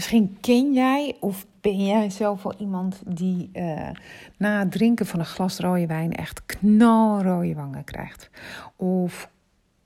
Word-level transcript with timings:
Misschien 0.00 0.36
ken 0.40 0.72
jij 0.72 1.16
of 1.20 1.46
ben 1.60 1.86
jij 1.86 2.10
zelf 2.10 2.42
wel 2.42 2.54
iemand 2.58 3.02
die 3.06 3.50
uh, 3.52 3.88
na 4.36 4.58
het 4.58 4.72
drinken 4.72 5.06
van 5.06 5.18
een 5.18 5.26
glas 5.26 5.58
rode 5.58 5.86
wijn 5.86 6.12
echt 6.12 6.46
knalrode 6.46 7.54
wangen 7.54 7.84
krijgt. 7.84 8.30
Of 8.76 9.30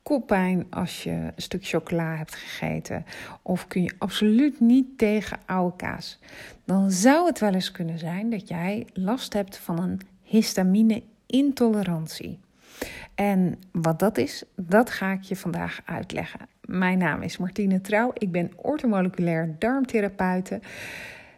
koppijn 0.03 0.67
als 0.71 1.03
je 1.03 1.11
een 1.11 1.33
stuk 1.37 1.67
chocola 1.67 2.17
hebt 2.17 2.35
gegeten. 2.35 3.05
Of 3.43 3.67
kun 3.67 3.83
je 3.83 3.95
absoluut 3.99 4.61
niet 4.61 4.99
tegen 4.99 5.39
oude 5.47 5.77
kaas. 5.77 6.19
Dan 6.65 6.91
zou 6.91 7.27
het 7.27 7.39
wel 7.39 7.55
eens 7.55 7.71
kunnen 7.71 7.99
zijn 7.99 8.31
dat 8.31 8.49
jij 8.49 8.87
last 8.93 9.33
hebt 9.33 9.59
van 9.59 9.83
een 9.83 10.01
histamine-intolerantie. 10.23 12.39
En 13.15 13.59
wat 13.73 13.99
dat 13.99 14.19
is, 14.19 14.45
dat 14.57 14.91
ga 14.91 15.13
ik 15.13 15.23
je 15.23 15.37
vandaag 15.37 15.81
uitleggen. 15.85 16.41
Mijn 16.65 16.99
naam 16.99 17.23
is 17.23 17.37
Martine 17.37 17.81
Trouw. 17.81 18.11
Ik 18.15 18.33
ben 18.33 18.53
ortomoleculair 18.57 19.55
darmtherapeute. 19.59 20.61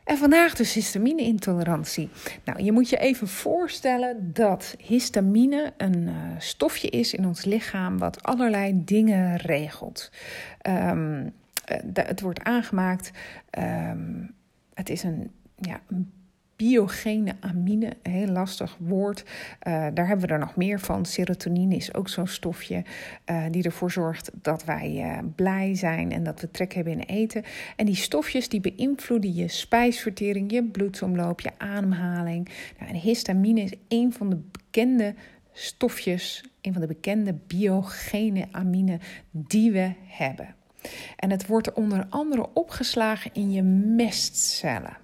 En 0.04 0.18
vandaag 0.18 0.54
dus 0.54 0.74
histamine-intolerantie. 0.74 2.08
Nou, 2.44 2.62
je 2.62 2.72
moet 2.72 2.88
je 2.88 2.96
even 2.96 3.28
voorstellen 3.28 4.30
dat 4.32 4.74
histamine 4.78 5.72
een 5.76 6.02
uh, 6.02 6.14
stofje 6.38 6.88
is 6.88 7.14
in 7.14 7.26
ons 7.26 7.44
lichaam 7.44 7.98
wat 7.98 8.22
allerlei 8.22 8.84
dingen 8.84 9.36
regelt. 9.36 10.10
Um, 10.68 11.32
het 11.92 12.20
wordt 12.20 12.42
aangemaakt. 12.42 13.10
Um, 13.58 14.34
het 14.74 14.90
is 14.90 15.02
een, 15.02 15.30
ja, 15.56 15.80
een 15.88 16.12
biogene 16.56 17.34
amine, 17.40 17.92
heel 18.02 18.26
lastig 18.26 18.76
woord. 18.78 19.22
Uh, 19.22 19.86
daar 19.94 20.06
hebben 20.06 20.26
we 20.26 20.32
er 20.32 20.38
nog 20.38 20.56
meer 20.56 20.80
van. 20.80 21.04
Serotonine 21.04 21.76
is 21.76 21.94
ook 21.94 22.08
zo'n 22.08 22.26
stofje 22.26 22.84
uh, 23.30 23.44
die 23.50 23.62
ervoor 23.62 23.90
zorgt 23.90 24.30
dat 24.42 24.64
wij 24.64 24.92
uh, 24.96 25.18
blij 25.34 25.74
zijn 25.74 26.12
en 26.12 26.24
dat 26.24 26.40
we 26.40 26.50
trek 26.50 26.74
hebben 26.74 26.92
in 26.92 27.00
eten. 27.00 27.44
En 27.76 27.86
die 27.86 27.94
stofjes 27.94 28.48
die 28.48 28.60
beïnvloeden 28.60 29.34
je 29.34 29.48
spijsvertering, 29.48 30.52
je 30.52 30.64
bloedsomloop, 30.64 31.40
je 31.40 31.50
ademhaling. 31.58 32.48
Nou, 32.78 32.90
en 32.90 32.96
histamine 32.96 33.60
is 33.60 33.72
een 33.88 34.12
van 34.12 34.30
de 34.30 34.38
bekende 34.50 35.14
stofjes, 35.52 36.44
een 36.60 36.72
van 36.72 36.80
de 36.80 36.88
bekende 36.88 37.34
biogene 37.46 38.46
amine 38.50 38.98
die 39.30 39.72
we 39.72 39.92
hebben. 40.06 40.54
En 41.16 41.30
het 41.30 41.46
wordt 41.46 41.72
onder 41.72 42.06
andere 42.08 42.48
opgeslagen 42.52 43.30
in 43.34 43.52
je 43.52 43.62
mestcellen. 43.62 44.96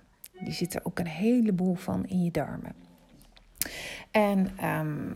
Die 0.44 0.52
zitten 0.52 0.84
ook 0.84 0.98
een 0.98 1.06
heleboel 1.06 1.74
van 1.74 2.06
in 2.06 2.24
je 2.24 2.30
darmen. 2.30 2.74
En 4.10 4.48
um, 4.64 5.12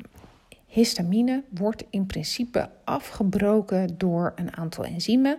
histamine 0.67 1.43
wordt 1.51 1.85
in 1.91 2.07
principe 2.07 2.71
afgebroken 2.85 3.99
door 3.99 4.33
een 4.37 4.57
aantal 4.57 4.85
enzymen, 4.85 5.39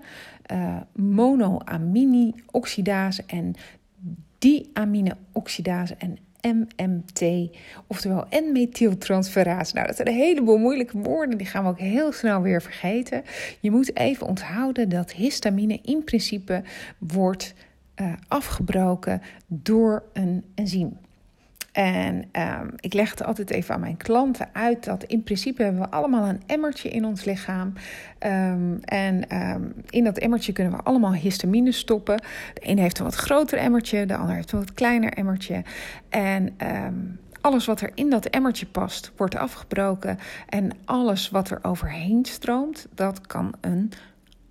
uh, 0.51 0.77
monoamine-oxidase 0.95 3.23
en 3.27 3.55
diamine-oxidase 4.37 5.95
en 5.95 6.17
MMT, 6.41 7.49
oftewel 7.87 8.25
N-methyltransferase. 8.29 9.73
Nou, 9.73 9.87
dat 9.87 9.95
zijn 9.95 10.07
een 10.07 10.13
heleboel 10.13 10.57
moeilijke 10.57 10.97
woorden, 10.97 11.37
die 11.37 11.47
gaan 11.47 11.63
we 11.63 11.69
ook 11.69 11.79
heel 11.79 12.11
snel 12.11 12.41
weer 12.41 12.61
vergeten. 12.61 13.23
Je 13.59 13.71
moet 13.71 13.97
even 13.97 14.27
onthouden 14.27 14.89
dat 14.89 15.11
histamine 15.11 15.79
in 15.81 16.03
principe 16.03 16.63
wordt 16.97 17.53
uh, 18.01 18.13
afgebroken 18.27 19.21
door 19.47 20.03
een 20.13 20.43
enzym. 20.55 20.97
En 21.71 22.15
um, 22.15 22.73
ik 22.75 22.93
leg 22.93 23.09
het 23.09 23.23
altijd 23.23 23.49
even 23.49 23.73
aan 23.73 23.79
mijn 23.79 23.97
klanten 23.97 24.49
uit 24.53 24.83
dat 24.83 25.03
in 25.03 25.23
principe 25.23 25.63
hebben 25.63 25.81
we 25.81 25.89
allemaal 25.89 26.27
een 26.27 26.41
emmertje 26.45 26.89
in 26.89 27.05
ons 27.05 27.23
lichaam. 27.23 27.73
Um, 28.19 28.79
en 28.83 29.37
um, 29.37 29.73
in 29.89 30.03
dat 30.03 30.17
emmertje 30.17 30.51
kunnen 30.51 30.73
we 30.73 30.83
allemaal 30.83 31.13
histamine 31.13 31.71
stoppen. 31.71 32.21
De 32.53 32.61
ene 32.61 32.81
heeft 32.81 32.99
een 32.99 33.05
wat 33.05 33.15
groter 33.15 33.57
emmertje, 33.57 34.05
de 34.05 34.15
ander 34.15 34.35
heeft 34.35 34.51
een 34.51 34.59
wat 34.59 34.73
kleiner 34.73 35.13
emmertje. 35.13 35.63
En 36.09 36.55
alles 37.41 37.65
wat 37.65 37.81
er 37.81 37.91
in 37.93 38.09
dat 38.09 38.25
emmertje 38.25 38.65
past, 38.65 39.11
wordt 39.15 39.35
afgebroken. 39.35 40.17
En 40.49 40.71
alles 40.85 41.29
wat 41.29 41.49
er 41.49 41.59
overheen 41.61 42.25
stroomt, 42.25 42.87
dat 42.93 43.27
kan 43.27 43.53
een 43.61 43.91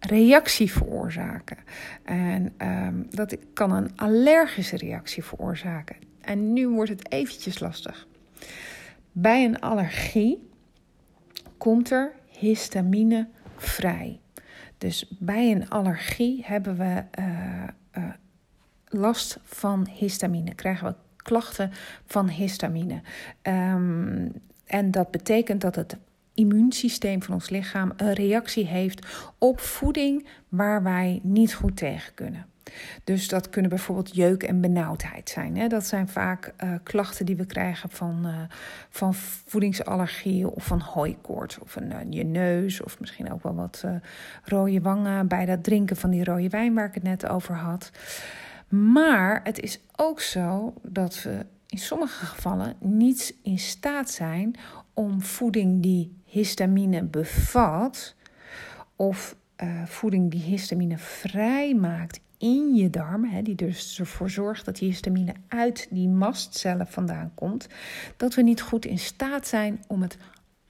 reactie 0.00 0.72
veroorzaken. 0.72 1.56
En 2.04 2.54
um, 2.58 3.06
dat 3.10 3.36
kan 3.52 3.72
een 3.72 3.96
allergische 3.96 4.76
reactie 4.76 5.24
veroorzaken. 5.24 5.96
En 6.20 6.52
nu 6.52 6.68
wordt 6.68 6.90
het 6.90 7.12
eventjes 7.12 7.58
lastig. 7.58 8.06
Bij 9.12 9.44
een 9.44 9.60
allergie 9.60 10.48
komt 11.56 11.90
er 11.90 12.12
histamine 12.26 13.28
vrij. 13.56 14.20
Dus 14.78 15.16
bij 15.18 15.50
een 15.50 15.68
allergie 15.68 16.42
hebben 16.44 16.76
we 16.76 17.04
uh, 17.18 17.62
uh, 17.98 18.04
last 18.88 19.38
van 19.42 19.88
histamine, 19.92 20.54
krijgen 20.54 20.86
we 20.88 20.94
klachten 21.16 21.70
van 22.06 22.28
histamine. 22.28 23.02
Um, 23.42 24.32
en 24.66 24.90
dat 24.90 25.10
betekent 25.10 25.60
dat 25.60 25.74
het 25.74 25.96
immuunsysteem 26.36 27.22
van 27.22 27.34
ons 27.34 27.48
lichaam 27.48 27.92
een 27.96 28.12
reactie 28.12 28.66
heeft 28.66 29.06
op 29.38 29.60
voeding 29.60 30.26
waar 30.48 30.82
wij 30.82 31.20
niet 31.22 31.54
goed 31.54 31.76
tegen 31.76 32.14
kunnen. 32.14 32.46
Dus 33.04 33.28
dat 33.28 33.50
kunnen 33.50 33.70
bijvoorbeeld 33.70 34.14
jeuk 34.14 34.42
en 34.42 34.60
benauwdheid 34.60 35.28
zijn. 35.28 35.68
Dat 35.68 35.86
zijn 35.86 36.08
vaak 36.08 36.54
uh, 36.64 36.70
klachten 36.82 37.26
die 37.26 37.36
we 37.36 37.46
krijgen 37.46 37.90
van, 37.90 38.22
uh, 38.24 38.40
van 38.90 39.14
voedingsallergieën 39.14 40.48
of 40.48 40.64
van 40.64 40.80
hooikoorts 40.80 41.58
of 41.58 41.76
een, 41.76 41.90
uh, 41.90 41.98
je 42.10 42.24
neus 42.24 42.82
of 42.82 43.00
misschien 43.00 43.32
ook 43.32 43.42
wel 43.42 43.54
wat 43.54 43.84
rode 44.44 44.80
wangen 44.80 45.28
bij 45.28 45.46
dat 45.46 45.64
drinken 45.64 45.96
van 45.96 46.10
die 46.10 46.24
rode 46.24 46.48
wijn 46.48 46.74
waar 46.74 46.86
ik 46.86 46.94
het 46.94 47.02
net 47.02 47.28
over 47.28 47.54
had. 47.54 47.90
Maar 48.68 49.40
het 49.44 49.60
is 49.60 49.80
ook 49.96 50.20
zo 50.20 50.74
dat 50.82 51.22
we 51.22 51.46
in 51.66 51.78
sommige 51.78 52.26
gevallen 52.26 52.76
niet 52.80 53.34
in 53.42 53.58
staat 53.58 54.10
zijn 54.10 54.56
om 54.94 55.22
voeding 55.22 55.82
die 55.82 56.16
histamine 56.36 57.02
bevat, 57.02 58.14
of 58.96 59.36
uh, 59.62 59.84
voeding 59.84 60.30
die 60.30 60.42
histamine 60.42 60.98
vrijmaakt 60.98 62.20
in 62.38 62.74
je 62.74 62.90
darmen, 62.90 63.30
hè, 63.30 63.42
die 63.42 63.54
dus 63.54 63.98
ervoor 63.98 64.30
zorgt 64.30 64.64
dat 64.64 64.76
die 64.76 64.88
histamine 64.88 65.34
uit 65.48 65.86
die 65.90 66.08
mastcellen 66.08 66.86
vandaan 66.86 67.32
komt, 67.34 67.68
dat 68.16 68.34
we 68.34 68.42
niet 68.42 68.60
goed 68.60 68.84
in 68.84 68.98
staat 68.98 69.46
zijn 69.46 69.84
om 69.86 70.02
het 70.02 70.16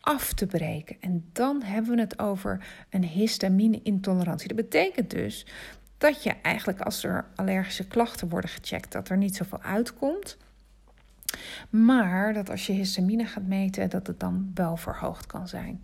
af 0.01 0.33
te 0.33 0.47
breken. 0.47 0.97
En 1.01 1.25
dan 1.33 1.63
hebben 1.63 1.95
we 1.95 2.01
het 2.01 2.19
over 2.19 2.67
een 2.91 3.05
histamine-intolerantie. 3.05 4.49
Dat 4.49 4.57
betekent 4.57 5.11
dus 5.11 5.47
dat 5.99 6.23
je 6.23 6.35
eigenlijk 6.43 6.81
als 6.81 7.05
er 7.05 7.25
allergische 7.35 7.87
klachten 7.87 8.29
worden 8.29 8.51
gecheckt, 8.51 8.93
dat 8.93 9.09
er 9.09 9.17
niet 9.17 9.37
zoveel 9.37 9.63
uitkomt. 9.63 10.37
Maar 11.71 12.33
dat 12.33 12.51
als 12.51 12.67
je 12.67 12.73
histamine 12.73 13.25
gaat 13.25 13.47
meten, 13.47 13.91
dat 13.91 14.07
het 14.07 14.21
dan 14.21 14.51
wel 14.55 14.77
verhoogd 14.77 15.27
kan 15.27 15.49
zijn. 15.49 15.81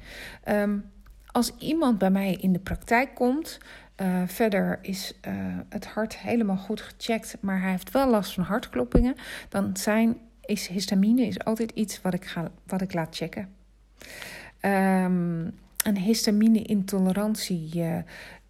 Um, 0.48 0.84
als 1.26 1.52
iemand 1.58 1.98
bij 1.98 2.10
mij 2.10 2.32
in 2.32 2.52
de 2.52 2.58
praktijk 2.58 3.14
komt, 3.14 3.58
uh, 3.96 4.22
verder 4.26 4.78
is 4.82 5.18
uh, 5.28 5.34
het 5.68 5.86
hart 5.86 6.18
helemaal 6.18 6.56
goed 6.56 6.80
gecheckt, 6.80 7.36
maar 7.40 7.60
hij 7.60 7.70
heeft 7.70 7.90
wel 7.90 8.10
last 8.10 8.34
van 8.34 8.44
hartkloppingen, 8.44 9.14
dan 9.48 9.76
zijn, 9.76 10.16
is 10.40 10.66
histamine 10.66 11.26
is 11.26 11.44
altijd 11.44 11.70
iets 11.70 12.00
wat 12.00 12.14
ik, 12.14 12.24
ga, 12.24 12.50
wat 12.66 12.80
ik 12.80 12.94
laat 12.94 13.16
checken. 13.16 13.48
Um, 14.60 15.58
een 15.82 15.96
histamine-intolerantie 15.96 17.70
uh, 17.76 17.96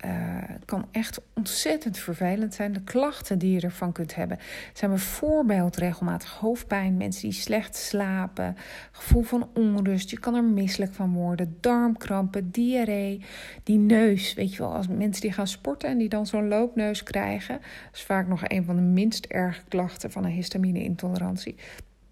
uh, 0.05 0.43
kan 0.65 0.89
echt 0.91 1.21
ontzettend 1.35 1.99
vervelend 1.99 2.55
zijn. 2.55 2.73
De 2.73 2.83
klachten 2.83 3.39
die 3.39 3.53
je 3.53 3.61
ervan 3.61 3.93
kunt 3.93 4.15
hebben 4.15 4.39
zijn 4.73 4.91
bijvoorbeeld 4.91 5.77
regelmatig 5.77 6.33
hoofdpijn, 6.33 6.97
mensen 6.97 7.23
die 7.23 7.33
slecht 7.33 7.77
slapen, 7.77 8.57
gevoel 8.93 9.23
van 9.23 9.49
onrust. 9.55 10.11
Je 10.11 10.19
kan 10.19 10.35
er 10.35 10.45
misselijk 10.45 10.93
van 10.93 11.13
worden, 11.13 11.57
darmkrampen, 11.61 12.51
diarree, 12.51 13.25
die 13.63 13.79
neus. 13.79 14.35
Weet 14.35 14.53
je 14.53 14.59
wel, 14.59 14.75
als 14.75 14.89
mensen 14.89 15.23
die 15.23 15.33
gaan 15.33 15.47
sporten 15.47 15.89
en 15.89 15.99
die 15.99 16.09
dan 16.09 16.27
zo'n 16.27 16.49
loopneus 16.49 17.03
krijgen, 17.03 17.61
is 17.93 18.03
vaak 18.03 18.29
nog 18.29 18.43
een 18.45 18.65
van 18.65 18.77
de 18.77 18.83
minst 18.83 19.25
erge 19.25 19.63
klachten 19.69 20.11
van 20.11 20.25
een 20.25 20.31
histamine-intolerantie. 20.31 21.57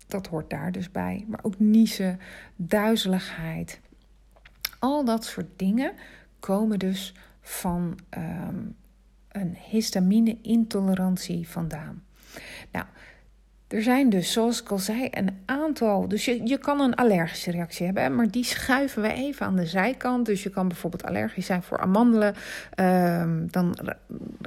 Dat 0.06 0.26
hoort 0.26 0.50
daar 0.50 0.72
dus 0.72 0.90
bij. 0.90 1.24
Maar 1.28 1.40
ook 1.42 1.58
niezen, 1.58 2.20
duizeligheid. 2.56 3.80
Al 4.80 5.04
dat 5.04 5.24
soort 5.24 5.48
dingen 5.56 5.92
komen 6.40 6.78
dus 6.78 7.14
van 7.40 7.98
um, 8.18 8.76
een 9.28 9.56
histamine-intolerantie 9.70 11.48
vandaan. 11.48 12.02
Nou, 12.72 12.84
er 13.68 13.82
zijn 13.82 14.10
dus, 14.10 14.32
zoals 14.32 14.62
ik 14.62 14.70
al 14.70 14.78
zei, 14.78 15.08
een 15.10 15.38
aantal. 15.44 16.08
Dus 16.08 16.24
je, 16.24 16.46
je 16.46 16.58
kan 16.58 16.80
een 16.80 16.94
allergische 16.94 17.50
reactie 17.50 17.86
hebben, 17.86 18.14
maar 18.14 18.30
die 18.30 18.44
schuiven 18.44 19.02
we 19.02 19.12
even 19.12 19.46
aan 19.46 19.56
de 19.56 19.66
zijkant. 19.66 20.26
Dus 20.26 20.42
je 20.42 20.50
kan 20.50 20.68
bijvoorbeeld 20.68 21.04
allergisch 21.04 21.46
zijn 21.46 21.62
voor 21.62 21.78
amandelen. 21.78 22.34
Um, 22.80 23.50
dan 23.50 23.76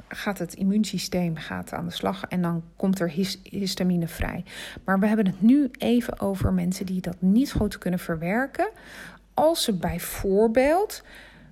gaat 0.08 0.38
het 0.38 0.54
immuunsysteem 0.54 1.36
gaat 1.36 1.72
aan 1.72 1.84
de 1.84 1.92
slag 1.92 2.24
en 2.28 2.42
dan 2.42 2.62
komt 2.76 3.00
er 3.00 3.10
his, 3.10 3.40
histamine 3.42 4.08
vrij. 4.08 4.44
Maar 4.84 5.00
we 5.00 5.06
hebben 5.06 5.26
het 5.26 5.42
nu 5.42 5.70
even 5.78 6.20
over 6.20 6.52
mensen 6.52 6.86
die 6.86 7.00
dat 7.00 7.16
niet 7.18 7.52
goed 7.52 7.78
kunnen 7.78 8.00
verwerken. 8.00 8.68
Als 9.34 9.62
ze 9.62 9.72
bijvoorbeeld 9.72 11.02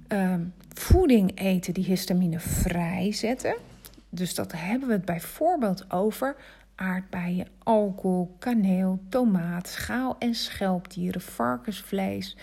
um, 0.08 0.54
voeding 0.74 1.38
eten 1.40 1.74
die 1.74 1.84
histamine 1.84 2.40
vrijzetten. 2.40 3.54
Dus 4.08 4.34
dat 4.34 4.52
hebben 4.56 4.88
we 4.88 4.94
het 4.94 5.04
bijvoorbeeld 5.04 5.90
over 5.90 6.36
aardbeien, 6.74 7.46
alcohol, 7.58 8.36
kaneel, 8.38 9.00
tomaat, 9.08 9.68
schaal- 9.68 10.16
en 10.18 10.34
schelpdieren, 10.34 11.20
varkensvlees, 11.20 12.36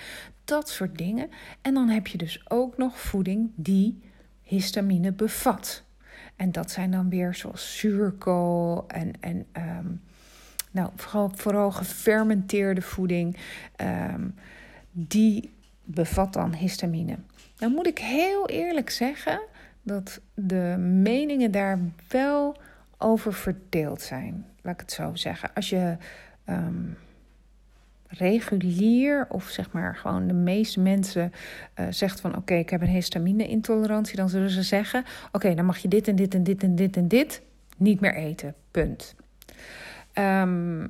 dat 0.46 0.70
soort 0.70 0.98
dingen. 0.98 1.30
En 1.62 1.74
dan 1.74 1.90
heb 1.90 2.08
je 2.08 2.18
dus 2.18 2.42
ook 2.48 2.78
nog 2.78 3.00
voeding 3.00 3.52
die 3.56 4.02
histamine 4.44 5.12
bevat. 5.12 5.84
En 6.36 6.52
dat 6.52 6.72
zijn 6.72 6.92
dan 6.92 7.10
weer 7.10 7.36
zoals 7.36 7.78
zuurkool 7.78 8.84
en, 8.88 9.14
en 9.20 9.46
ehm, 9.52 9.88
nou, 10.72 10.90
vooral, 10.96 11.32
vooral 11.36 11.72
gefermenteerde 11.72 12.82
voeding. 12.82 13.38
Ehm, 13.76 14.28
die 14.92 15.52
bevat 15.84 16.34
dan 16.34 16.54
histamine. 16.54 17.16
Nou 17.58 17.74
moet 17.74 17.88
ik 17.88 18.00
heel 18.00 18.48
eerlijk 18.48 18.90
zeggen 18.90 19.42
dat 19.82 20.22
de 20.34 20.76
meningen 20.78 21.52
daar 21.52 21.80
wel 22.08 22.58
over 22.98 23.34
verdeeld 23.34 24.02
zijn. 24.02 24.46
Laat 24.62 24.74
ik 24.74 24.80
het 24.80 24.92
zo 24.92 25.16
zeggen. 25.16 25.54
Als 25.54 25.70
je 25.70 25.98
ehm, 26.44 26.86
regulier 28.08 29.28
of 29.30 29.50
zeg 29.50 29.72
maar 29.72 29.96
gewoon 29.96 30.28
de 30.28 30.34
meeste 30.34 30.80
mensen 30.80 31.32
uh, 31.80 31.86
zegt 31.90 32.20
van 32.20 32.36
oké, 32.36 32.54
ik 32.54 32.70
heb 32.70 32.82
een 32.82 32.88
histamine-intolerantie, 32.88 34.16
dan 34.16 34.30
zullen 34.30 34.50
ze 34.50 34.64
zeggen: 34.64 35.04
oké, 35.32 35.54
dan 35.54 35.66
mag 35.66 35.78
je 35.78 35.88
dit 35.88 36.08
en 36.08 36.16
dit 36.16 36.34
en 36.34 36.44
dit 36.44 36.64
en 36.64 36.76
dit 36.76 36.98
en 36.98 37.08
dit 37.08 37.42
niet 37.78 38.00
meer 38.00 38.16
eten. 38.16 38.56
Punt. 38.72 39.16
Ehm, 40.14 40.88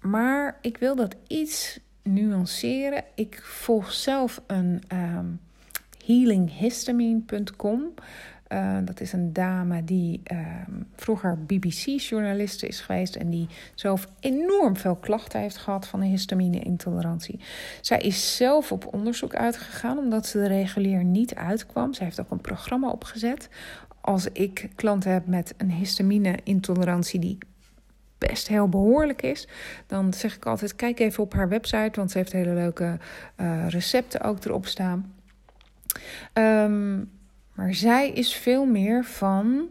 maar 0.00 0.58
ik 0.60 0.76
wil 0.76 0.96
dat 0.96 1.16
iets 1.26 1.80
nuanceren. 2.02 3.04
Ik 3.14 3.40
volg 3.42 3.92
zelf 3.92 4.42
een 4.46 4.82
um, 4.92 5.40
healinghistamine.com. 6.06 7.94
Uh, 8.48 8.76
dat 8.84 9.00
is 9.00 9.12
een 9.12 9.32
dame 9.32 9.84
die 9.84 10.20
uh, 10.32 10.38
vroeger 10.96 11.38
BBC-journaliste 11.46 12.66
is 12.66 12.80
geweest 12.80 13.16
en 13.16 13.30
die 13.30 13.48
zelf 13.74 14.08
enorm 14.20 14.76
veel 14.76 14.96
klachten 14.96 15.40
heeft 15.40 15.56
gehad 15.56 15.86
van 15.86 16.00
een 16.00 16.08
histamine-intolerantie. 16.08 17.40
Zij 17.80 17.98
is 17.98 18.36
zelf 18.36 18.72
op 18.72 18.94
onderzoek 18.94 19.34
uitgegaan 19.34 19.98
omdat 19.98 20.26
ze 20.26 20.40
er 20.40 20.48
regulier 20.48 21.04
niet 21.04 21.34
uitkwam. 21.34 21.94
Zij 21.94 22.06
heeft 22.06 22.20
ook 22.20 22.30
een 22.30 22.40
programma 22.40 22.90
opgezet. 22.90 23.48
Als 24.00 24.26
ik 24.32 24.70
klanten 24.74 25.12
heb 25.12 25.26
met 25.26 25.54
een 25.56 25.70
histamine-intolerantie 25.70 27.20
die 27.20 27.38
best 28.26 28.48
heel 28.48 28.68
behoorlijk 28.68 29.22
is, 29.22 29.48
dan 29.86 30.12
zeg 30.14 30.36
ik 30.36 30.46
altijd: 30.46 30.76
kijk 30.76 30.98
even 31.00 31.22
op 31.22 31.32
haar 31.32 31.48
website, 31.48 31.92
want 31.94 32.10
ze 32.10 32.18
heeft 32.18 32.32
hele 32.32 32.54
leuke 32.54 32.98
uh, 33.40 33.68
recepten 33.68 34.20
ook 34.20 34.44
erop 34.44 34.66
staan. 34.66 35.14
Um, 36.34 37.10
maar 37.54 37.74
zij 37.74 38.10
is 38.10 38.34
veel 38.34 38.64
meer 38.64 39.04
van: 39.04 39.68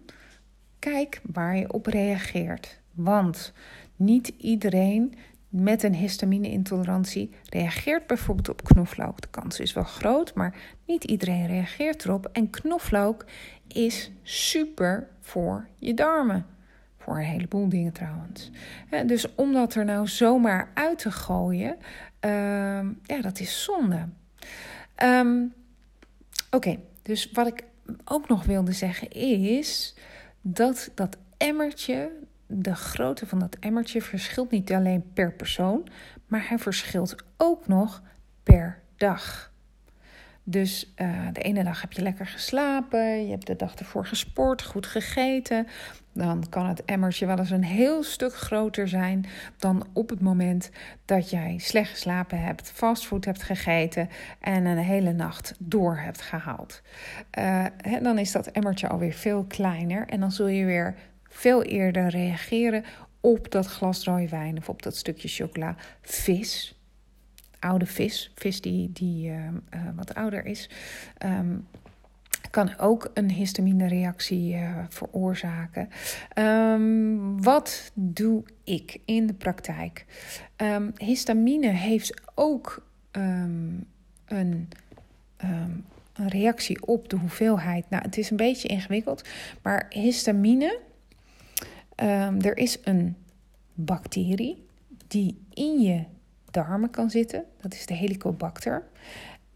kijk 0.80 1.21
waar 1.24 1.57
je 1.57 1.74
op 1.74 1.86
reageert. 1.86 2.80
Want 2.94 3.53
niet 3.95 4.33
iedereen 4.38 5.13
met 5.50 5.83
een 5.83 5.95
histamine-intolerantie 5.95 7.30
reageert 7.50 8.07
bijvoorbeeld 8.07 8.50
op 8.50 8.63
knoflook. 8.63 9.21
De 9.21 9.27
kans 9.31 9.59
is 9.59 9.74
wel 9.74 9.83
groot, 9.83 10.33
maar 10.33 10.56
niet 10.86 11.04
iedereen 11.04 11.47
reageert 11.47 12.06
erop. 12.06 12.30
En 12.31 12.50
knoflook 12.50 13.25
is 13.68 14.12
super 14.21 15.07
voor 15.19 15.68
je 15.77 15.94
darmen. 15.94 16.45
Voor 17.03 17.18
een 17.18 17.24
heleboel 17.24 17.69
dingen 17.69 17.94
trouwens. 17.94 18.51
dus 19.06 19.36
om 19.36 19.53
dat 19.53 19.75
er 19.75 19.86
nou 19.86 20.07
zomaar 20.07 20.71
uit 20.74 20.98
te 20.98 21.12
gooien, 21.12 21.77
uh, 22.25 22.31
ja, 23.03 23.21
dat 23.21 23.39
is 23.39 23.63
zonde. 23.63 24.07
Um, 25.03 25.53
Oké, 26.51 26.80
dus 27.01 27.31
wat 27.31 27.48
ik 27.48 27.63
ook 28.06 28.27
nog 28.27 28.45
wilde 28.45 28.71
zeggen 28.71 29.09
is 29.09 29.95
dat 30.42 30.92
dat 30.95 31.18
emmertje, 31.38 32.12
de 32.48 32.75
grootte 32.75 33.27
van 33.27 33.39
dat 33.39 33.57
emmertje 33.59 34.01
verschilt 34.01 34.51
niet 34.51 34.74
alleen 34.74 35.12
per 35.13 35.33
persoon, 35.33 35.88
maar 36.27 36.47
hij 36.47 36.59
verschilt 36.59 37.15
ook 37.38 37.68
nog 37.68 38.01
per 38.44 38.81
dag. 38.95 39.50
Dus 40.51 40.94
uh, 40.95 41.27
de 41.33 41.42
ene 41.42 41.63
dag 41.63 41.81
heb 41.81 41.94
je 41.94 42.01
lekker 42.01 42.27
geslapen, 42.27 43.25
je 43.25 43.31
hebt 43.31 43.48
de 43.48 43.56
dag 43.56 43.75
ervoor 43.75 44.06
gesport, 44.06 44.63
goed 44.63 44.86
gegeten. 44.86 45.68
Dan 46.13 46.50
kan 46.50 46.68
het 46.68 46.86
emmertje 46.86 47.25
wel 47.25 47.38
eens 47.38 47.50
een 47.50 47.63
heel 47.63 48.03
stuk 48.03 48.33
groter 48.33 48.88
zijn 48.88 49.25
dan 49.57 49.88
op 49.94 50.09
het 50.09 50.21
moment 50.21 50.69
dat 51.06 51.30
jij 51.30 51.57
slecht 51.57 51.89
geslapen 51.89 52.42
hebt, 52.42 52.71
fastfood 52.71 53.25
hebt 53.25 53.44
gegeten 53.44 54.09
en 54.39 54.65
een 54.65 54.77
hele 54.77 55.13
nacht 55.13 55.56
door 55.59 55.98
hebt 55.98 56.21
gehaald. 56.21 56.81
Uh, 57.39 57.65
dan 58.01 58.18
is 58.18 58.31
dat 58.31 58.47
emmertje 58.47 58.88
alweer 58.88 59.13
veel 59.13 59.44
kleiner 59.44 60.07
en 60.07 60.19
dan 60.19 60.31
zul 60.31 60.47
je 60.47 60.65
weer 60.65 60.95
veel 61.24 61.63
eerder 61.63 62.07
reageren 62.07 62.83
op 63.21 63.51
dat 63.51 63.65
glas 63.65 64.04
rode 64.04 64.30
wijn 64.30 64.57
of 64.57 64.69
op 64.69 64.81
dat 64.81 64.95
stukje 64.95 65.27
chocola. 65.27 65.75
Vis, 66.01 66.81
oude 67.62 67.86
vis, 67.86 68.31
vis 68.36 68.62
die, 68.62 68.92
die 68.94 69.30
uh, 69.30 69.36
uh, 69.36 69.90
wat 69.96 70.16
ouder 70.16 70.46
is, 70.46 70.69
um, 71.25 71.68
kan 72.50 72.78
ook 72.78 73.12
een 73.13 73.31
histamine-reactie 73.31 74.54
uh, 74.54 74.78
veroorzaken. 74.90 75.90
Um, 76.36 77.44
wat 77.44 77.92
doe 77.94 78.44
ik 78.63 78.98
in 79.06 79.28
de 79.28 79.34
praktijk? 79.34 80.06
Histamine 80.98 81.68
heeft 81.68 82.22
ook 82.36 82.86
een, 83.12 83.88
een 84.25 84.69
reactie 86.14 86.88
op 86.88 87.10
de 87.10 87.18
hoeveelheid. 87.18 87.90
Nou, 87.90 88.04
het 88.04 88.18
is 88.18 88.30
een 88.30 88.38
beetje 88.38 88.68
ingewikkeld, 88.68 89.28
maar 89.62 89.86
histamine, 89.90 90.80
er 92.42 92.57
is 92.57 92.80
een 92.84 93.16
bacterie 93.74 94.66
die 95.07 95.38
in 95.54 95.81
je 95.81 96.04
darmen 96.51 96.89
kan 96.89 97.09
zitten. 97.09 97.44
Dat 97.62 97.74
is 97.74 97.86
de 97.86 97.94
Helicobacter. 97.94 98.83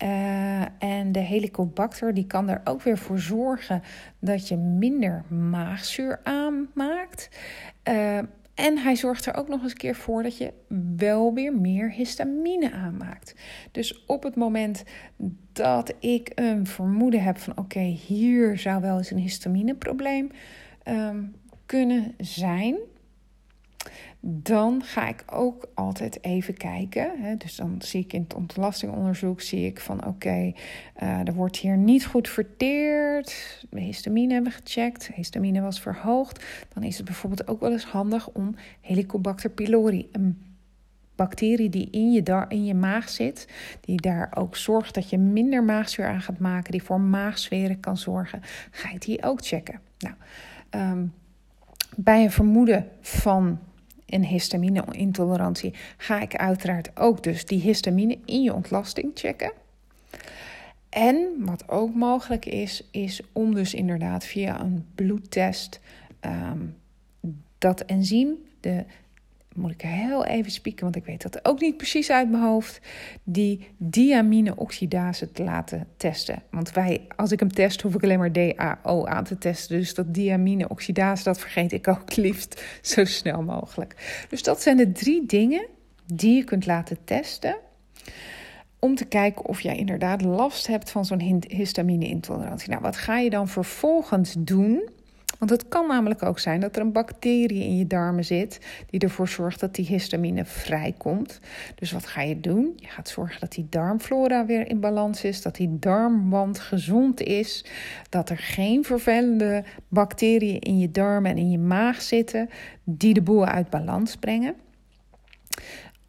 Uh, 0.03 0.61
en 0.83 1.11
de 1.11 1.19
Helicobacter 1.19 2.13
die 2.13 2.27
kan 2.27 2.49
er 2.49 2.61
ook 2.63 2.81
weer 2.81 2.97
voor 2.97 3.19
zorgen 3.19 3.81
dat 4.19 4.47
je 4.47 4.57
minder 4.57 5.23
maagzuur 5.29 6.19
aanmaakt. 6.23 7.29
Uh, 7.89 8.17
en 8.55 8.77
hij 8.77 8.95
zorgt 8.95 9.25
er 9.25 9.35
ook 9.35 9.47
nog 9.47 9.61
eens 9.61 9.71
een 9.71 9.77
keer 9.77 9.95
voor 9.95 10.23
dat 10.23 10.37
je 10.37 10.53
wel 10.97 11.33
weer 11.33 11.53
meer 11.53 11.91
histamine 11.91 12.71
aanmaakt. 12.71 13.35
Dus 13.71 14.05
op 14.05 14.23
het 14.23 14.35
moment 14.35 14.83
dat 15.53 15.93
ik 15.99 16.31
een 16.35 16.67
vermoeden 16.67 17.23
heb 17.23 17.37
van 17.37 17.57
oké, 17.57 17.79
hier 17.79 18.57
zou 18.57 18.81
wel 18.81 18.97
eens 18.97 19.11
een 19.11 19.17
histamineprobleem 19.17 20.31
um, 20.87 21.35
kunnen 21.65 22.13
zijn 22.17 22.75
dan 24.27 24.83
ga 24.83 25.07
ik 25.07 25.23
ook 25.31 25.67
altijd 25.73 26.23
even 26.23 26.57
kijken. 26.57 27.21
Hè. 27.21 27.37
Dus 27.37 27.55
dan 27.55 27.75
zie 27.79 28.03
ik 28.03 28.13
in 28.13 28.21
het 28.21 28.33
ontlastingonderzoek 28.33 29.41
zie 29.41 29.65
ik 29.65 29.79
van 29.79 29.97
oké, 29.97 30.07
okay, 30.07 30.55
uh, 31.03 31.27
er 31.27 31.33
wordt 31.33 31.57
hier 31.57 31.77
niet 31.77 32.05
goed 32.05 32.29
verteerd. 32.29 33.65
De 33.69 33.79
histamine 33.79 34.33
hebben 34.33 34.51
we 34.51 34.57
gecheckt. 34.65 35.09
Histamine 35.13 35.61
was 35.61 35.81
verhoogd. 35.81 36.45
Dan 36.73 36.83
is 36.83 36.97
het 36.97 37.05
bijvoorbeeld 37.05 37.47
ook 37.47 37.59
wel 37.59 37.71
eens 37.71 37.85
handig 37.85 38.29
om 38.29 38.55
Helicobacter 38.81 39.49
pylori, 39.49 40.09
een 40.11 40.41
bacterie 41.15 41.69
die 41.69 41.89
in 41.91 42.11
je, 42.11 42.45
in 42.47 42.65
je 42.65 42.75
maag 42.75 43.09
zit, 43.09 43.47
die 43.81 44.01
daar 44.01 44.31
ook 44.35 44.55
zorgt 44.55 44.93
dat 44.93 45.09
je 45.09 45.17
minder 45.17 45.63
maagzuur 45.63 46.07
aan 46.07 46.21
gaat 46.21 46.39
maken, 46.39 46.71
die 46.71 46.83
voor 46.83 47.01
maagzweren 47.01 47.79
kan 47.79 47.97
zorgen, 47.97 48.41
ga 48.71 48.89
je 48.89 48.99
die 48.99 49.23
ook 49.23 49.45
checken. 49.45 49.79
Nou, 49.97 50.15
um, 50.91 51.13
bij 51.95 52.23
een 52.23 52.31
vermoeden 52.31 52.87
van 53.01 53.59
een 54.05 54.25
histamine-intolerantie, 54.25 55.73
ga 55.97 56.21
ik 56.21 56.35
uiteraard 56.35 56.99
ook 56.99 57.23
dus 57.23 57.45
die 57.45 57.61
histamine 57.61 58.17
in 58.25 58.41
je 58.41 58.53
ontlasting 58.53 59.11
checken. 59.13 59.51
En 60.89 61.33
wat 61.39 61.69
ook 61.69 61.93
mogelijk 61.93 62.45
is, 62.45 62.87
is 62.91 63.21
om 63.33 63.53
dus 63.53 63.73
inderdaad 63.73 64.25
via 64.25 64.61
een 64.61 64.85
bloedtest 64.95 65.79
um, 66.21 66.75
dat 67.57 67.81
enzym, 67.81 68.35
de 68.59 68.85
moet 69.55 69.71
ik 69.71 69.81
heel 69.81 70.25
even 70.25 70.51
spieken, 70.51 70.83
want 70.83 70.95
ik 70.95 71.05
weet 71.05 71.21
dat 71.21 71.45
ook 71.45 71.59
niet 71.59 71.77
precies 71.77 72.11
uit 72.11 72.29
mijn 72.29 72.43
hoofd, 72.43 72.81
die 73.23 73.67
diamine-oxidase 73.77 75.31
te 75.31 75.43
laten 75.43 75.87
testen. 75.97 76.43
Want 76.51 76.71
wij, 76.71 77.07
als 77.15 77.31
ik 77.31 77.39
hem 77.39 77.53
test, 77.53 77.81
hoef 77.81 77.95
ik 77.95 78.03
alleen 78.03 78.19
maar 78.19 78.31
DAO 78.31 79.05
aan 79.05 79.23
te 79.23 79.37
testen. 79.37 79.77
Dus 79.77 79.93
dat 79.93 80.13
diamine-oxidase, 80.13 81.23
dat 81.23 81.39
vergeet 81.39 81.71
ik 81.71 81.87
ook 81.87 82.15
liefst 82.25 82.63
zo 82.81 83.05
snel 83.05 83.41
mogelijk. 83.43 84.25
Dus 84.29 84.43
dat 84.43 84.61
zijn 84.61 84.77
de 84.77 84.91
drie 84.91 85.25
dingen 85.25 85.67
die 86.13 86.35
je 86.35 86.43
kunt 86.43 86.65
laten 86.65 86.97
testen 87.03 87.57
om 88.79 88.95
te 88.95 89.05
kijken 89.05 89.45
of 89.45 89.61
jij 89.61 89.75
inderdaad 89.75 90.21
last 90.21 90.67
hebt 90.67 90.91
van 90.91 91.05
zo'n 91.05 91.43
histamine-intolerantie. 91.47 92.69
Nou, 92.69 92.81
wat 92.81 92.97
ga 92.97 93.17
je 93.17 93.29
dan 93.29 93.47
vervolgens 93.47 94.35
doen? 94.37 94.89
Want 95.39 95.51
het 95.51 95.67
kan 95.67 95.87
namelijk 95.87 96.23
ook 96.23 96.39
zijn 96.39 96.59
dat 96.59 96.75
er 96.75 96.81
een 96.81 96.91
bacterie 96.91 97.63
in 97.63 97.77
je 97.77 97.87
darmen 97.87 98.25
zit 98.25 98.59
die 98.89 98.99
ervoor 98.99 99.27
zorgt 99.27 99.59
dat 99.59 99.75
die 99.75 99.85
histamine 99.85 100.45
vrijkomt. 100.45 101.39
Dus 101.75 101.91
wat 101.91 102.05
ga 102.05 102.21
je 102.21 102.39
doen? 102.39 102.73
Je 102.75 102.87
gaat 102.87 103.09
zorgen 103.09 103.39
dat 103.39 103.51
die 103.51 103.67
darmflora 103.69 104.45
weer 104.45 104.69
in 104.69 104.79
balans 104.79 105.23
is, 105.23 105.41
dat 105.41 105.55
die 105.55 105.79
darmwand 105.79 106.59
gezond 106.59 107.21
is, 107.21 107.65
dat 108.09 108.29
er 108.29 108.37
geen 108.37 108.83
vervelende 108.83 109.63
bacteriën 109.87 110.59
in 110.59 110.79
je 110.79 110.91
darmen 110.91 111.31
en 111.31 111.37
in 111.37 111.51
je 111.51 111.59
maag 111.59 112.01
zitten 112.01 112.49
die 112.83 113.13
de 113.13 113.21
boel 113.21 113.45
uit 113.45 113.69
balans 113.69 114.15
brengen. 114.15 114.55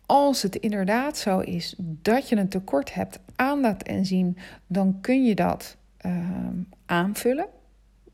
Als 0.07 0.43
het 0.43 0.57
inderdaad 0.57 1.19
zo 1.19 1.39
is 1.39 1.75
dat 1.79 2.29
je 2.29 2.37
een 2.37 2.49
tekort 2.49 2.95
hebt 2.95 3.19
aan 3.37 3.63
dat 3.63 3.83
enzym, 3.83 4.37
dan 4.67 4.99
kun 5.01 5.25
je 5.25 5.35
dat 5.35 5.77
uh, 6.07 6.13
aanvullen 6.87 7.47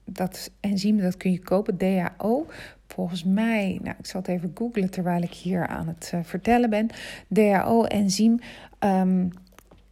dat 0.05 0.51
enzym 0.61 0.99
dat 0.99 1.17
kun 1.17 1.33
je 1.33 1.39
kopen, 1.39 1.77
DHO. 1.77 2.47
Volgens 2.87 3.25
mij, 3.25 3.79
nou, 3.83 3.97
ik 3.99 4.07
zal 4.07 4.21
het 4.21 4.29
even 4.31 4.51
googlen 4.55 4.91
terwijl 4.91 5.23
ik 5.23 5.33
hier 5.33 5.67
aan 5.67 5.89
het 5.89 6.13
uh, 6.15 6.21
vertellen 6.23 6.71
ben. 6.71 6.89
DHO-enzym 7.29 8.33
um, 8.33 8.39
ehm, 8.79 9.29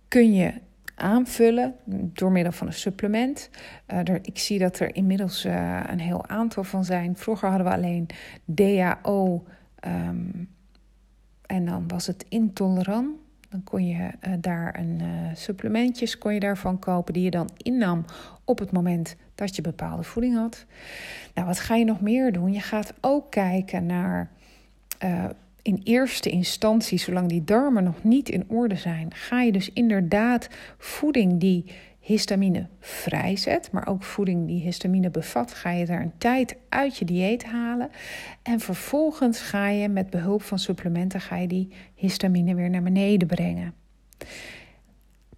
kun 0.09 0.33
je 0.33 0.53
aanvullen 0.95 1.75
door 1.87 2.33
middel 2.33 2.53
van 2.53 2.67
een 2.67 2.73
supplement. 2.73 3.51
Uh, 3.93 4.09
er, 4.09 4.19
ik 4.23 4.39
zie 4.39 4.59
dat 4.59 4.79
er 4.79 4.95
inmiddels 4.95 5.45
uh, 5.45 5.81
een 5.87 6.01
heel 6.01 6.27
aantal 6.27 6.65
van 6.65 6.85
zijn. 6.85 7.17
Vroeger 7.17 7.49
hadden 7.49 7.67
we 7.67 7.73
alleen 7.73 8.07
DHO 8.45 9.45
ehm, 9.75 10.45
en 11.47 11.65
dan 11.65 11.89
was 11.89 12.07
het 12.07 12.25
intolerant. 12.29 13.17
Dan 13.49 13.65
kon 13.65 13.87
je 13.87 14.11
daar 14.41 14.79
een 14.79 15.03
supplementjes 15.37 16.19
kon 16.19 16.35
je 16.35 16.41
daarvan 16.41 16.79
kopen 16.79 17.13
die 17.13 17.23
je 17.23 17.31
dan 17.31 17.51
innam 17.57 18.05
op 18.51 18.59
het 18.59 18.73
moment 18.73 19.17
dat 19.35 19.57
je 19.57 19.63
bepaalde 19.63 20.03
voeding 20.03 20.35
had. 20.35 20.65
Nou, 21.35 21.47
wat 21.47 21.59
ga 21.59 21.75
je 21.75 21.85
nog 21.85 22.01
meer 22.01 22.33
doen? 22.33 22.53
Je 22.53 22.61
gaat 22.61 22.95
ook 23.01 23.31
kijken 23.31 23.87
naar. 23.87 24.31
Uh, 25.05 25.25
in 25.63 25.81
eerste 25.85 26.31
instantie, 26.31 26.99
zolang 26.99 27.29
die 27.29 27.45
darmen 27.45 27.85
nog 27.85 28.03
niet 28.03 28.29
in 28.29 28.45
orde 28.49 28.77
zijn, 28.77 29.15
ga 29.15 29.43
je 29.43 29.53
dus 29.53 29.73
inderdaad 29.73 30.49
voeding 30.79 31.41
die 31.41 31.65
histamine 32.01 32.67
vrijzet, 32.81 33.71
maar 33.73 33.87
ook 33.87 34.03
voeding 34.03 34.47
die 34.47 34.63
histamine 34.63 35.11
bevat, 35.11 35.53
ga 35.55 35.71
je 35.71 35.87
daar 35.87 36.01
een 36.01 36.19
tijd 36.19 36.57
uit 36.69 36.97
je 36.97 37.05
dieet 37.05 37.45
halen. 37.45 37.91
En 38.43 38.61
vervolgens 38.61 39.41
ga 39.41 39.69
je 39.69 39.89
met 39.89 40.11
behulp 40.11 40.43
van 40.43 40.59
supplementen 40.59 41.21
ga 41.21 41.37
je 41.37 41.49
die 41.49 41.73
histamine 41.95 42.55
weer 42.55 42.71
naar 42.71 42.83
beneden 42.83 43.29
brengen. 43.29 43.75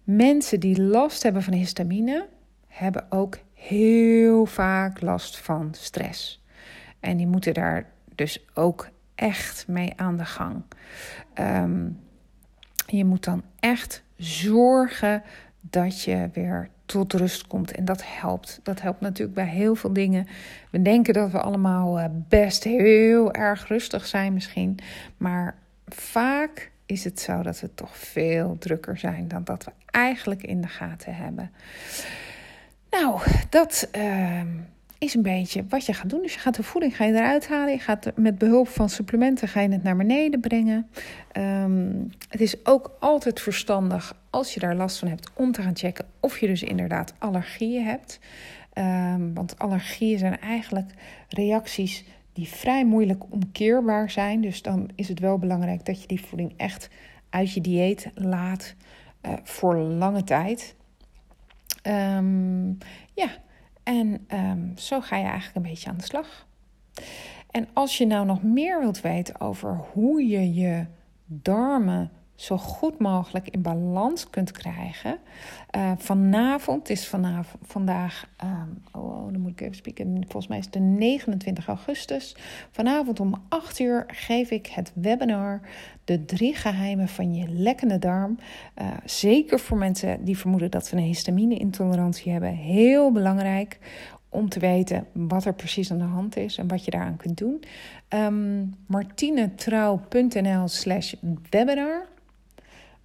Mensen 0.03 0.59
die 0.59 0.81
last 0.81 1.23
hebben 1.23 1.43
van 1.43 1.53
histamine 1.53 2.27
hebben 2.73 3.05
ook 3.09 3.37
heel 3.53 4.45
vaak 4.45 5.01
last 5.01 5.37
van 5.37 5.73
stress. 5.73 6.43
En 6.99 7.17
die 7.17 7.27
moeten 7.27 7.53
daar 7.53 7.89
dus 8.15 8.45
ook 8.53 8.89
echt 9.15 9.67
mee 9.67 9.93
aan 9.95 10.17
de 10.17 10.25
gang. 10.25 10.63
Ehm, 11.33 11.89
je 12.87 13.05
moet 13.05 13.23
dan 13.23 13.43
echt 13.59 14.03
zorgen 14.17 15.23
dat 15.59 16.01
je 16.01 16.29
weer 16.33 16.69
tot 16.85 17.13
rust 17.13 17.47
komt. 17.47 17.71
En 17.71 17.85
dat 17.85 18.03
helpt. 18.05 18.59
Dat 18.63 18.81
helpt 18.81 19.01
natuurlijk 19.01 19.35
bij 19.35 19.47
heel 19.47 19.75
veel 19.75 19.93
dingen. 19.93 20.27
We 20.69 20.81
denken 20.81 21.13
dat 21.13 21.31
we 21.31 21.41
allemaal 21.41 21.99
eh, 21.99 22.05
best 22.27 22.63
heel 22.63 23.33
erg 23.33 23.67
rustig 23.67 24.05
zijn 24.05 24.33
misschien. 24.33 24.79
Maar 25.17 25.55
vaak 25.87 26.71
is 26.85 27.03
het 27.03 27.19
zo 27.19 27.41
dat 27.41 27.59
we 27.59 27.73
toch 27.73 27.97
veel 27.97 28.57
drukker 28.59 28.97
zijn 28.97 29.27
dan 29.27 29.43
dat 29.43 29.63
we 29.63 29.71
eigenlijk 29.85 30.43
in 30.43 30.61
de 30.61 30.67
gaten 30.67 31.15
hebben. 31.15 31.51
Nou, 32.93 33.21
dat 33.49 33.89
uh, 33.95 34.41
is 34.97 35.13
een 35.13 35.21
beetje 35.21 35.65
wat 35.69 35.85
je 35.85 35.93
gaat 35.93 36.09
doen. 36.09 36.21
Dus 36.21 36.33
je 36.33 36.39
gaat 36.39 36.55
de 36.55 36.63
voeding 36.63 36.95
ga 36.95 37.05
je 37.05 37.13
eruit 37.13 37.47
halen. 37.47 37.73
Je 37.73 37.79
gaat 37.79 38.11
met 38.15 38.37
behulp 38.37 38.67
van 38.67 38.89
supplementen 38.89 39.47
ga 39.47 39.61
je 39.61 39.69
het 39.69 39.83
naar 39.83 39.95
beneden 39.95 40.39
brengen. 40.39 40.89
Um, 41.37 42.11
het 42.29 42.41
is 42.41 42.65
ook 42.65 42.95
altijd 42.99 43.41
verstandig 43.41 44.15
als 44.29 44.53
je 44.53 44.59
daar 44.59 44.75
last 44.75 44.99
van 44.99 45.07
hebt 45.07 45.31
om 45.33 45.51
te 45.51 45.61
gaan 45.61 45.77
checken 45.77 46.05
of 46.19 46.39
je 46.39 46.47
dus 46.47 46.63
inderdaad 46.63 47.13
allergieën 47.17 47.85
hebt. 47.85 48.19
Um, 48.73 49.33
want 49.33 49.59
allergieën 49.59 50.19
zijn 50.19 50.39
eigenlijk 50.39 50.91
reacties 51.29 52.03
die 52.33 52.47
vrij 52.47 52.85
moeilijk 52.85 53.23
omkeerbaar 53.29 54.09
zijn. 54.09 54.41
Dus 54.41 54.61
dan 54.61 54.89
is 54.95 55.07
het 55.07 55.19
wel 55.19 55.37
belangrijk 55.37 55.85
dat 55.85 56.01
je 56.01 56.07
die 56.07 56.21
voeding 56.21 56.53
echt 56.57 56.89
uit 57.29 57.53
je 57.53 57.61
dieet 57.61 58.09
laat 58.13 58.75
uh, 59.25 59.33
voor 59.43 59.75
lange 59.75 60.23
tijd. 60.23 60.75
Um, 61.87 62.77
ja, 63.13 63.29
en 63.83 64.27
um, 64.33 64.77
zo 64.77 65.01
ga 65.01 65.17
je 65.17 65.23
eigenlijk 65.23 65.55
een 65.55 65.71
beetje 65.71 65.89
aan 65.89 65.97
de 65.97 66.03
slag. 66.03 66.47
En 67.51 67.67
als 67.73 67.97
je 67.97 68.05
nou 68.05 68.25
nog 68.25 68.43
meer 68.43 68.79
wilt 68.79 69.01
weten 69.01 69.41
over 69.41 69.75
hoe 69.91 70.27
je 70.27 70.53
je 70.53 70.85
darmen 71.25 72.11
zo 72.43 72.57
goed 72.57 72.99
mogelijk 72.99 73.49
in 73.49 73.61
balans 73.61 74.29
kunt 74.29 74.51
krijgen. 74.51 75.17
Uh, 75.75 75.91
vanavond 75.97 76.89
is 76.89 77.07
vanavond, 77.07 77.63
vandaag, 77.67 78.27
um, 78.43 78.81
oh, 78.91 79.31
dan 79.31 79.41
moet 79.41 79.51
ik 79.51 79.61
even 79.61 79.75
spieken. 79.75 80.15
Volgens 80.21 80.47
mij 80.47 80.57
is 80.57 80.65
het 80.65 80.73
de 80.73 80.79
29 80.79 81.67
augustus. 81.67 82.35
Vanavond 82.71 83.19
om 83.19 83.43
8 83.49 83.79
uur 83.79 84.03
geef 84.07 84.51
ik 84.51 84.67
het 84.67 84.91
webinar 84.95 85.61
De 86.05 86.25
drie 86.25 86.55
geheimen 86.55 87.07
van 87.07 87.33
je 87.33 87.49
lekkende 87.49 87.99
darm. 87.99 88.37
Uh, 88.81 88.87
zeker 89.05 89.59
voor 89.59 89.77
mensen 89.77 90.23
die 90.23 90.37
vermoeden 90.37 90.71
dat 90.71 90.85
ze 90.85 90.95
een 90.95 91.03
histamine-intolerantie 91.03 92.31
hebben. 92.31 92.55
Heel 92.55 93.11
belangrijk 93.11 93.79
om 94.29 94.49
te 94.49 94.59
weten 94.59 95.07
wat 95.11 95.45
er 95.45 95.53
precies 95.53 95.91
aan 95.91 95.97
de 95.97 96.03
hand 96.03 96.37
is 96.37 96.57
en 96.57 96.67
wat 96.67 96.85
je 96.85 96.91
daaraan 96.91 97.17
kunt 97.17 97.37
doen. 97.37 97.63
Ehm, 98.07 98.65
martinetrouw.nl 98.85 100.67
slash 100.67 101.13
webinar. 101.49 102.11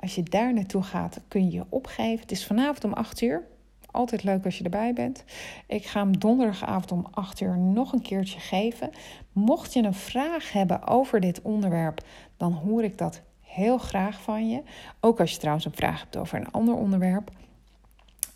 Als 0.00 0.14
je 0.14 0.22
daar 0.22 0.54
naartoe 0.54 0.82
gaat, 0.82 1.20
kun 1.28 1.50
je 1.50 1.64
opgeven. 1.68 2.20
Het 2.20 2.30
is 2.30 2.46
vanavond 2.46 2.84
om 2.84 2.92
8 2.92 3.20
uur. 3.20 3.46
Altijd 3.90 4.24
leuk 4.24 4.44
als 4.44 4.58
je 4.58 4.64
erbij 4.64 4.92
bent. 4.92 5.24
Ik 5.66 5.86
ga 5.86 6.00
hem 6.00 6.18
donderdagavond 6.18 6.92
om 6.92 7.06
8 7.10 7.40
uur 7.40 7.58
nog 7.58 7.92
een 7.92 8.02
keertje 8.02 8.40
geven. 8.40 8.90
Mocht 9.32 9.72
je 9.72 9.82
een 9.82 9.94
vraag 9.94 10.52
hebben 10.52 10.86
over 10.86 11.20
dit 11.20 11.42
onderwerp, 11.42 12.00
dan 12.36 12.52
hoor 12.52 12.82
ik 12.82 12.98
dat 12.98 13.22
heel 13.40 13.78
graag 13.78 14.22
van 14.22 14.48
je. 14.48 14.62
Ook 15.00 15.20
als 15.20 15.32
je 15.32 15.38
trouwens 15.38 15.64
een 15.64 15.74
vraag 15.74 16.00
hebt 16.00 16.16
over 16.16 16.38
een 16.38 16.50
ander 16.50 16.74
onderwerp. 16.74 17.30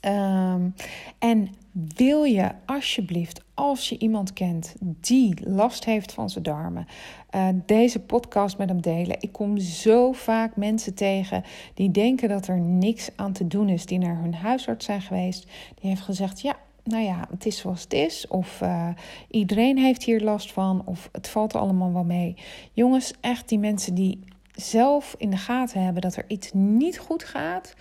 Um, 0.05 0.75
en 1.19 1.49
wil 1.73 2.23
je 2.23 2.51
alsjeblieft, 2.67 3.43
als 3.55 3.89
je 3.89 3.99
iemand 3.99 4.33
kent 4.33 4.75
die 4.81 5.35
last 5.45 5.85
heeft 5.85 6.13
van 6.13 6.31
zijn 6.31 6.45
darmen, 6.45 6.87
uh, 7.35 7.49
deze 7.67 8.01
podcast 8.01 8.59
met 8.59 8.69
hem 8.69 8.81
delen? 8.81 9.17
Ik 9.21 9.33
kom 9.33 9.59
zo 9.59 10.13
vaak 10.13 10.57
mensen 10.57 10.95
tegen 10.95 11.45
die 11.75 11.91
denken 11.91 12.29
dat 12.29 12.49
er 12.49 12.61
niks 12.61 13.11
aan 13.17 13.33
te 13.33 13.47
doen 13.47 13.69
is, 13.69 13.87
die 13.87 13.99
naar 13.99 14.21
hun 14.21 14.35
huisarts 14.35 14.85
zijn 14.85 15.03
geweest, 15.03 15.47
die 15.81 15.91
heeft 15.91 16.03
gezegd: 16.03 16.41
ja. 16.41 16.57
Nou 16.85 17.03
ja, 17.03 17.27
het 17.31 17.47
is 17.47 17.59
zoals 17.59 17.83
het 17.83 17.93
is. 17.93 18.29
Of 18.29 18.61
uh, 18.61 18.89
iedereen 19.31 19.79
heeft 19.79 20.03
hier 20.03 20.21
last 20.21 20.53
van. 20.53 20.83
Of 20.85 21.09
het 21.13 21.29
valt 21.29 21.55
allemaal 21.55 21.93
wel 21.93 22.05
mee. 22.05 22.37
Jongens, 22.73 23.13
echt 23.21 23.49
die 23.49 23.59
mensen 23.59 23.95
die 23.95 24.25
zelf 24.55 25.15
in 25.19 25.31
de 25.31 25.37
gaten 25.37 25.83
hebben 25.83 26.03
dat 26.03 26.17
er 26.17 26.25
iets 26.29 26.51
niet 26.53 26.99
goed 26.99 27.25
gaat. 27.25 27.75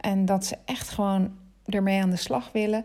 En 0.00 0.24
dat 0.24 0.44
ze 0.44 0.56
echt 0.64 0.88
gewoon 0.88 1.30
ermee 1.68 2.02
aan 2.02 2.10
de 2.10 2.16
slag 2.16 2.52
willen, 2.52 2.84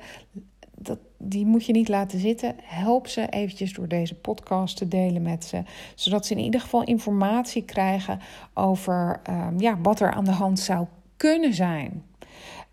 dat, 0.77 0.99
die 1.17 1.45
moet 1.45 1.65
je 1.65 1.73
niet 1.73 1.87
laten 1.87 2.19
zitten. 2.19 2.55
Help 2.63 3.07
ze 3.07 3.29
eventjes 3.29 3.73
door 3.73 3.87
deze 3.87 4.15
podcast 4.15 4.77
te 4.77 4.87
delen 4.87 5.21
met 5.21 5.45
ze. 5.45 5.63
Zodat 5.95 6.25
ze 6.25 6.33
in 6.33 6.43
ieder 6.43 6.61
geval 6.61 6.83
informatie 6.83 7.63
krijgen 7.63 8.19
over 8.53 9.21
um, 9.29 9.59
ja, 9.59 9.77
wat 9.81 9.99
er 9.99 10.11
aan 10.11 10.25
de 10.25 10.31
hand 10.31 10.59
zou 10.59 10.87
kunnen 11.17 11.53
zijn. 11.53 12.03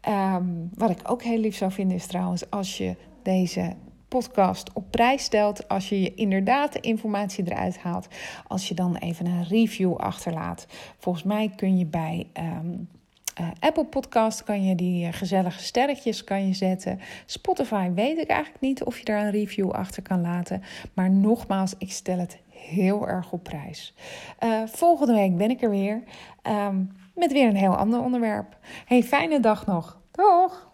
Um, 0.08 0.70
wat 0.74 0.90
ik 0.90 1.00
ook 1.10 1.22
heel 1.22 1.38
lief 1.38 1.56
zou 1.56 1.72
vinden 1.72 1.96
is 1.96 2.06
trouwens 2.06 2.50
als 2.50 2.78
je 2.78 2.96
deze 3.22 3.74
podcast 4.08 4.72
op 4.72 4.90
prijs 4.90 5.22
stelt. 5.22 5.68
Als 5.68 5.88
je 5.88 6.00
je 6.00 6.14
inderdaad 6.14 6.72
de 6.72 6.80
informatie 6.80 7.44
eruit 7.44 7.78
haalt. 7.78 8.08
Als 8.46 8.68
je 8.68 8.74
dan 8.74 8.96
even 8.96 9.26
een 9.26 9.44
review 9.44 9.96
achterlaat. 9.96 10.66
Volgens 10.98 11.24
mij 11.24 11.52
kun 11.56 11.78
je 11.78 11.86
bij. 11.86 12.26
Um, 12.34 12.88
uh, 13.40 13.48
Apple 13.60 13.84
Podcast 13.84 14.44
kan 14.44 14.64
je 14.64 14.74
die 14.74 15.06
uh, 15.06 15.12
gezellige 15.12 15.62
sterretjes 15.62 16.24
kan 16.24 16.46
je 16.46 16.54
zetten. 16.54 17.00
Spotify 17.26 17.90
weet 17.94 18.18
ik 18.18 18.28
eigenlijk 18.28 18.60
niet 18.60 18.82
of 18.82 18.98
je 18.98 19.04
daar 19.04 19.24
een 19.24 19.30
review 19.30 19.70
achter 19.70 20.02
kan 20.02 20.20
laten. 20.20 20.62
Maar 20.94 21.10
nogmaals, 21.10 21.74
ik 21.78 21.92
stel 21.92 22.18
het 22.18 22.38
heel 22.48 23.08
erg 23.08 23.32
op 23.32 23.42
prijs. 23.42 23.94
Uh, 24.44 24.62
volgende 24.66 25.14
week 25.14 25.36
ben 25.36 25.50
ik 25.50 25.62
er 25.62 25.70
weer 25.70 26.02
um, 26.42 26.92
met 27.14 27.32
weer 27.32 27.48
een 27.48 27.56
heel 27.56 27.76
ander 27.76 28.00
onderwerp. 28.00 28.56
Hey, 28.84 29.02
fijne 29.02 29.40
dag 29.40 29.66
nog. 29.66 30.00
Doeg! 30.10 30.69